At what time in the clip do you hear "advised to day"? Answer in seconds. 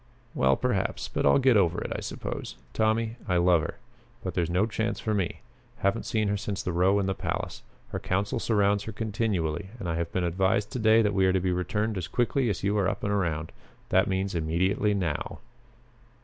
10.23-11.03